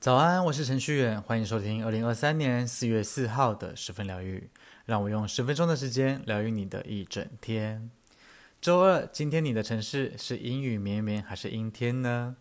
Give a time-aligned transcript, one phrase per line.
[0.00, 4.48] 早安，我是程序员，欢迎收听二零二三年四月四号的十分疗愈。
[4.86, 7.90] 让我用十分钟的时间疗愈你的一整天。
[8.58, 12.36] 周二，今天你的城市是阴雨绵绵还是阴天呢？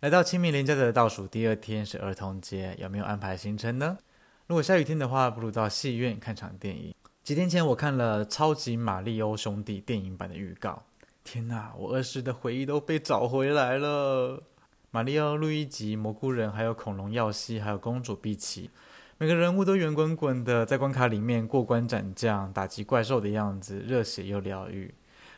[0.00, 3.98] 来到清明连假的倒数第二天是儿童节，有没有安排行程呢？
[4.46, 6.94] 如果下雨天的话，不如到戏院看场电影。
[7.22, 10.82] 几天前我看了《超级玛利欧兄弟》电影版的预告，
[11.22, 14.42] 天哪，我儿时的回忆都被找回来了。
[14.90, 18.70] 马里奥、路易吉、蘑菇人，还有恐龙耀西，还有公主碧琪，
[19.18, 24.92] 每个人物都圆滚滚的，在关卡里面过关斩将、打击怪兽的样子，热血又疗愈。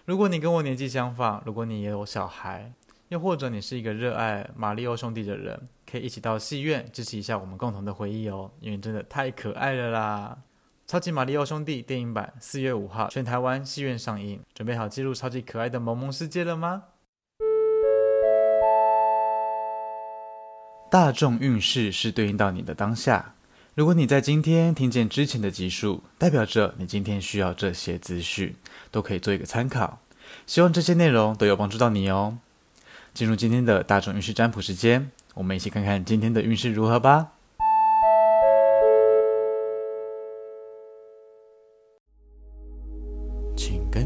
[0.07, 2.73] 如果你跟我年纪相仿，如果你也有小孩，
[3.11, 10.39] 又或者你是一个热爱马里奥兄弟的人，可以一起到戏院支持一下我们共同的回忆哦，因为真的太可爱了啦！
[10.87, 16.83] 超级马里奥兄弟电影版四月五号全台湾戏院上映，准备好进入超级可爱的萌萌世界了吗？
[20.91, 23.35] 大众运势是对应到你的当下。
[23.75, 28.55] 如果你在今天听见之前的集数，代表着你今天需要这些资讯，
[28.91, 30.01] 都可以做一个参考。
[30.47, 32.37] 希望这些内容都有帮助到你哦。
[33.15, 37.31] 进入今天的大众运势占卜时间，我们一起看看今天的运势如何吧。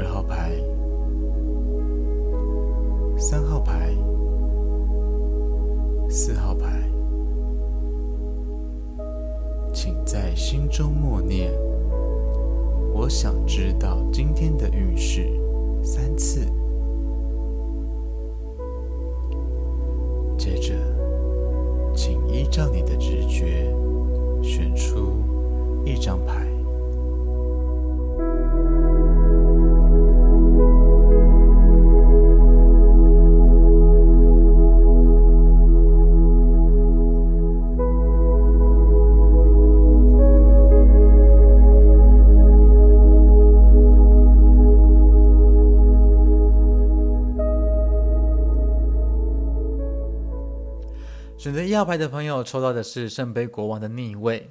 [0.00, 0.52] 二号牌、
[3.18, 3.94] 三号牌。
[6.08, 6.82] 四号牌，
[9.74, 11.52] 请在心中默念
[12.94, 15.28] ：“我想知道今天的运势。”
[15.84, 16.40] 三次。
[20.38, 20.74] 接着，
[21.94, 23.70] 请依照你的直觉
[24.42, 25.18] 选出
[25.84, 26.49] 一张牌。
[51.40, 54.50] 选择一号牌的朋友抽到的是圣杯国王的逆位。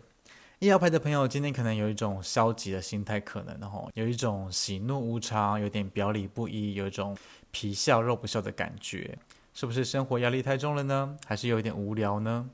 [0.57, 7.15] 一号牌的朋友今天可能有一种消极的心态，可能哦，有一种喜怒无常，有点表里不一，有一种
[7.51, 9.15] 皮笑肉不笑的感觉。
[9.53, 11.15] 是不是生活压力太重了呢？
[11.27, 12.49] 还是有一点无聊呢？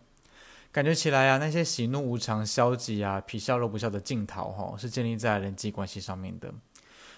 [0.69, 6.53] 感觉起来啊，那些喜怒无常、消极啊、皮笑肉不笑的镜头，哈，是建立在人际关系上面的。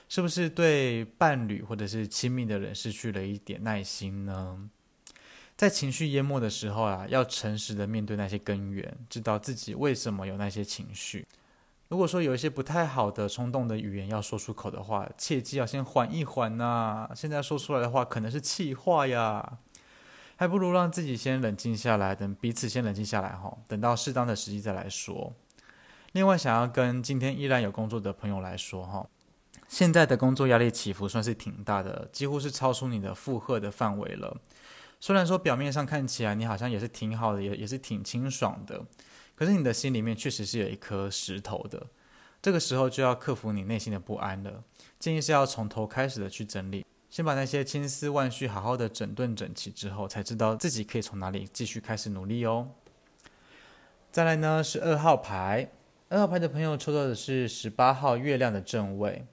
[0.07, 4.69] 是不是对伴侣或者是亲密的人失去了一点耐心呢？
[5.57, 11.25] 在情绪淹没的时候啊，要诚实的面对那些根源，知道自己为什么有那些情绪。
[11.89, 17.09] 如果说有一些不太好的冲动的语言要说出口的话，切记要先缓一缓呐。
[17.15, 19.57] 现在说出来的话可能是气话呀，
[20.35, 25.33] 还不如让自己先冷静下来，等彼此先冷静下来哈，等到适当的时机再来说。
[26.11, 29.07] 另外，想要跟今天依然有工作的朋友来说哈，
[29.67, 34.37] 现在的工作压力起伏算是挺大的，几乎是超出你的负荷的范围了。
[34.99, 38.85] 虽然说表面上看起来你好像也是挺好的，也也是挺清爽的，
[39.35, 41.87] 可是你的心里面确实是有一颗石头的。
[42.41, 44.63] 这个时候就要克服你内心的不安了。
[44.99, 52.69] 建议是要从头开始的去整理，先把那些千丝万绪好好的整顿整齐之后，才知道自己可以从哪里继续开始努力哦。
[54.11, 55.71] 再来呢是二号牌，
[56.09, 59.25] 二号牌的朋友抽到的是十八号月亮的正位。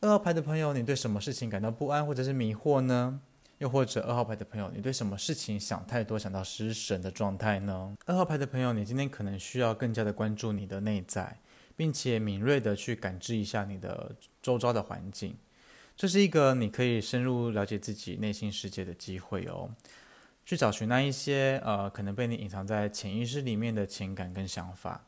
[0.00, 3.20] 二号牌的朋友，你对什么事情感到不安或者是迷惑呢？
[3.58, 7.94] 又或者二号牌的朋友，你对什么事情想太多，想到失神的状态呢？
[8.06, 11.38] 二号牌的朋友，你今天可能需要更加的关注你的内在，
[11.76, 15.36] 并且敏锐的去感知一下你的周遭的环境。
[15.96, 19.70] 这是一个你可以深入了解自己内心世界的机会哦。
[20.46, 25.04] 去找寻那一些呃，可能被你隐藏在潜意识里面的情感跟想法。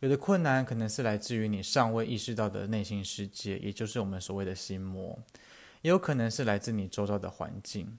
[0.00, 5.18] 有的困难可能是来自于你尚未意识到的内心世界，也就是我们所谓的心魔。
[5.82, 7.98] 也有可能是来自你周遭的环境，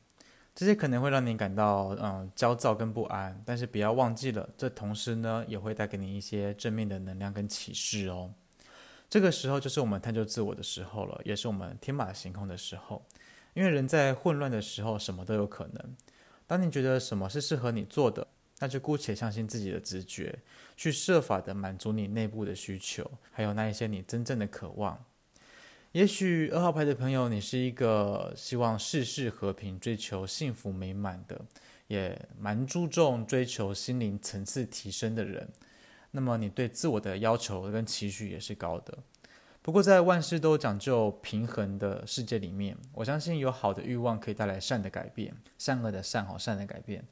[0.55, 8.33] 这些可能会让你感到嗯焦躁跟不安，但是不要忘记了，这同时呢也会带给你一些正面的能量跟启示哦。
[9.09, 13.05] 这个时候就是我们探究自我的时候了，也是我们天马行空的时候。
[13.53, 15.95] 因为人在混乱的时候，什么都有可能。
[16.47, 18.25] 当你觉得什么是适合你做的，
[18.57, 20.39] 那就姑且相信自己的直觉，
[20.75, 25.05] 去设法的满足你内部的需求，还有那一些你真正的渴望。
[25.93, 31.39] 也许二号牌的朋友，你是一个希望世事和平、追求幸福美满的，
[31.85, 35.47] 也蛮注重追求心灵层次提升的人。
[36.09, 38.97] 那么你对自我的要求跟期许也是高的。
[39.61, 47.05] 不过在万事都讲究平衡的世界里面，我相信有好的欲望可以带来善的改变，善恶的善好善的改变。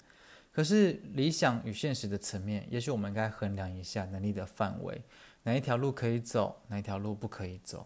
[0.52, 5.04] 可是理想与现实的层面，也许我们应该衡量一下能力的范围，
[5.44, 7.86] 哪一条路可以走，哪一条路不可以走。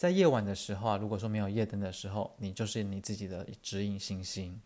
[0.00, 4.58] 在夜晚的时候啊，如果说没有夜灯的时候，你就是你自己的指引星星。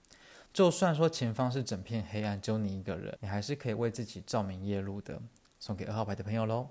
[0.53, 5.21] 就算说前方是整片黑暗，只有你一个人，你还是可以为自己照明夜路的。
[5.59, 6.69] 送给二号牌的朋友喽。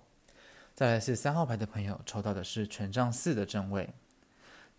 [0.73, 3.89] 再来是三号牌的朋友，抽到的是权杖四的正位。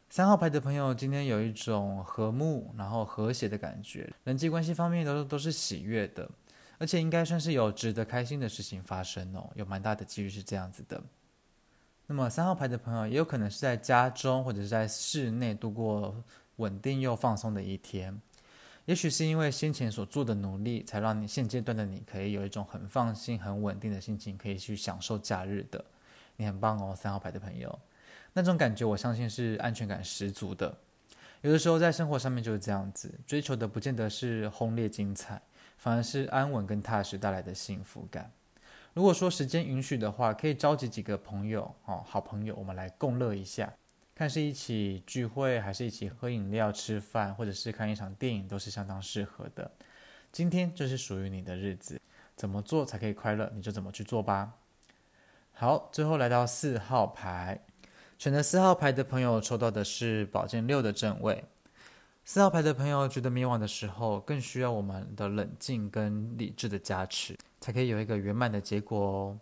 [0.08, 6.26] 三号牌的朋友今天有一种和睦，然后和谐的感觉，人际关系方面都都是喜悦的，
[6.78, 11.02] 而且应该算是有值得开心的事情发生哦，有蛮大的几率是这样子的。
[12.06, 16.14] 那么三号牌的朋友也有可能是在家中或者是在室内度过
[16.56, 18.20] 稳定又放松的一天，
[18.84, 25.82] 也许是因为先前所做的努力，才让你现阶段的你可以有一种很放心、很稳定的心情，可以去享受假日的。
[26.36, 27.78] 你很棒哦，三号牌的朋友，
[28.32, 30.76] 那种感觉我相信是安全感十足的。
[31.40, 35.40] 有的时候在生活上面就是这样子，追求的不见得是轰烈精彩，
[35.78, 38.30] 反而是安稳跟踏实带来的幸福感。
[38.94, 43.74] 如果说时间允许的话，可以召集几个朋友哦，好朋友，我们来共乐一下，
[44.14, 49.68] 看是一起聚会，还是一起喝饮料、吃饭，或者是看一场电影，都是相当适合的。
[50.30, 52.00] 今天就是属于你的日子，
[52.36, 54.52] 怎么做才可以快乐，你就怎么去做吧。
[55.50, 57.64] 好，最后来到四号牌，
[58.16, 61.44] 选择四号牌的朋友抽到的是宝剑六的正位。
[62.24, 67.36] 四号牌的朋友觉得迷惘的时候，更需要我们的冷静跟理智的加持。
[67.64, 69.38] 才可以有一个圆满的结果哦！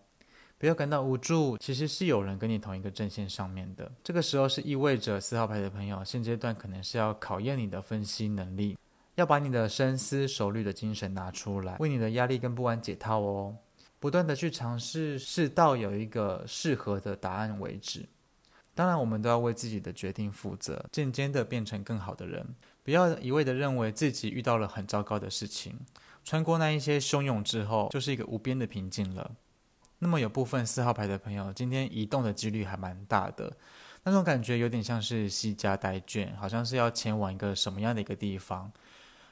[0.57, 3.91] 不要感到无助，其实是有人跟你同一个阵线上面的。
[4.05, 8.79] 这个时候是意味着四号牌的朋友现阶段可能是要考验你的分析能力，
[9.17, 13.57] 要把你的深思熟虑的精神拿出来，为你的压力跟不安解套哦。
[13.99, 18.09] 不断的去尝试，试到有一个适合的答案为止。
[18.73, 22.47] 当然，我们都要为自己的决定负责，渐渐的变成更好的人。
[22.85, 25.77] 不要一味的认为自己遇到了很糟糕的事情。
[26.25, 29.31] 穿过那一些汹涌之后，就是一个无边的平静了。
[29.99, 33.57] 那么有部分四号牌的朋友，今天移动的几率还蛮大的，
[34.03, 38.71] 那种感觉有点像是西家带卷，好像是要前往一个什么样的一个地方。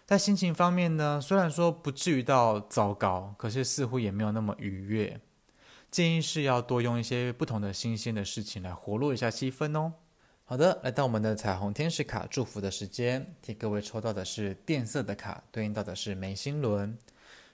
[0.07, 5.21] 在心情方面呢，虽然说不至于到糟糕，可是似乎也没有那么愉悦。
[5.91, 9.93] 建议是要多用一些不同的新鲜的事情来活络一下气氛哦。
[10.51, 16.99] 好的，来到我们的彩虹天使卡祝福的时间，替各位抽到的是靛色的卡，对应到的是眉心轮，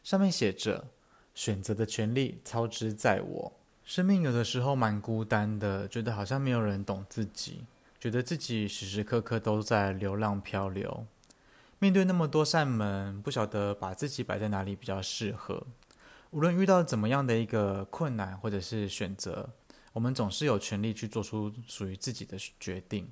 [0.02, 0.82] 上面写着
[1.37, 3.52] “选择的权利操之在我”。
[3.84, 7.66] 生命有的时候蛮孤单的，觉得好像没有人懂自己，
[8.00, 11.04] 觉得自己时时刻刻都在流浪漂流。
[11.78, 15.66] 面对那么多扇门，不晓得把自己摆在哪里比较适合。
[16.31, 19.50] 无论遇到怎么样的一个困难或者是选择。
[19.96, 23.10] 我们总是有权利去做出属于自己的决定，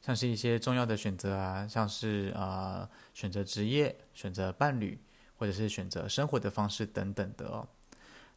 [0.00, 4.96] 像是一些重要的选择啊，像是、呃、选择职业、选择伴侣，
[5.34, 7.66] 或者是选择生活的方式等等的哦。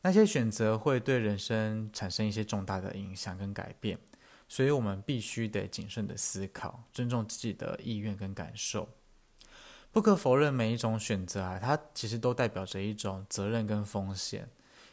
[0.01, 3.99] 那些选择会对人生产生一些重大的影响跟改变，
[4.49, 8.89] 所以我们必须得谨慎的思考，尊重自己的意愿跟感受。
[9.91, 14.49] 不可否认，每一种选择啊，它其实都代表着一种责任跟风险，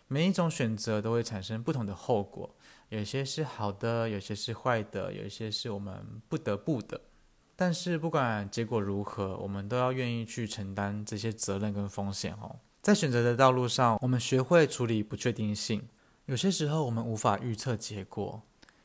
[0.06, 2.54] 每一种选择都会产生不同的后果。
[2.90, 7.00] 有些是好的，有些是坏的，有一些是我们不得不的。
[7.54, 12.56] 但是不管结果如何，我们都要愿意去承担这些责任跟风险哦。
[12.82, 15.88] 在选择的道路上，我们学会处理不确定性。
[16.26, 18.42] 有些时候我们无法预测结果，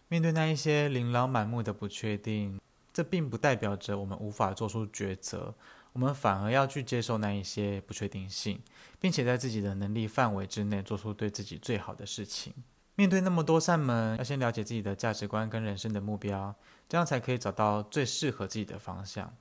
[0.08, 2.60] 面对那一些琳琅满目的不确定，
[2.94, 5.56] 这并不代表着我们无法做出抉择。
[5.94, 8.62] 我们反而要去接受那一些不确定性，
[9.00, 12.54] 并且在自己的能力范围之内做出对自己最好的事情。
[12.96, 16.56] 面对那么多扇门，要先了解自己的价值观跟人生的目标，
[16.88, 19.36] 这样才可以找到最适合自己的方向。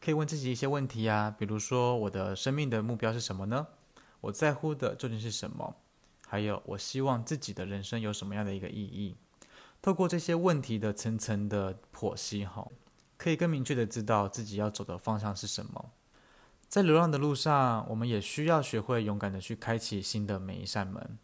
[0.00, 3.66] 可以问自己一些问题啊，比如说我的生命的目标是什么呢？
[4.20, 5.76] 我在乎的究竟是什么？
[6.28, 9.16] 还有我希望自己的人生有什么样的一个意义？
[9.80, 12.66] 透过这些问题的层层的剖析，哈，
[13.16, 15.90] 可以更明确的知道自己要走的方向是什么。
[16.68, 21.18] 在流浪的路上，我们也需要学会勇敢的去开启新的每一扇门。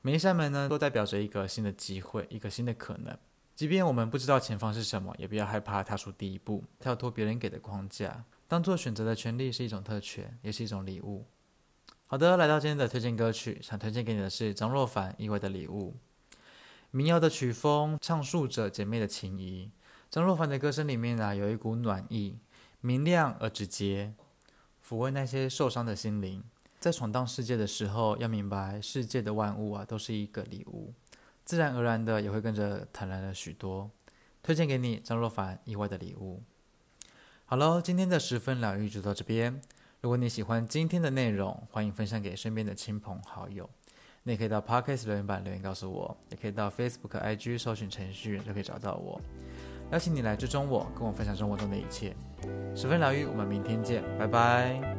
[0.00, 3.16] 每一扇门呢，都代表着一个新的机会，一个新的可能。
[3.54, 8.24] 即便我们不知道前方是什么，也不要害怕踏出第一步，跳脱别人给的框架。
[8.46, 11.26] 当做选择的权利是一种特权，也是一种礼物。
[12.06, 15.96] 好的，来到今天的推荐歌曲，想推荐给你的是张若凡《意外的礼物》。
[16.92, 19.70] 民谣的曲风，唱述着姐妹的情谊。
[20.08, 22.38] 张若凡的歌声里面啊，有一股暖意，
[22.80, 24.14] 明亮而直接，
[24.82, 26.42] 抚慰那些受伤的心灵。
[26.80, 30.94] 在闯荡世界的时候，要明白世界的万物啊，都是一个礼物，
[31.44, 33.90] 自然而然的也会跟着坦然了许多。
[34.42, 36.42] 推荐给你张若凡《意外的礼物》。
[37.44, 39.60] 好喽，今天的十分疗愈就到这边。
[40.00, 43.68] 如果你喜欢今天的内容，欢迎分享给身边的亲朋好友。
[44.22, 49.20] 你也可以到 Podcast 留言板留言告诉我，也可以到 Facebook、IG 搜寻程序员就可以找到我。
[49.90, 52.14] 邀请你来追踪我，跟我分享生活中的一切。
[52.74, 54.97] 十分疗愈，我们明天见，拜拜。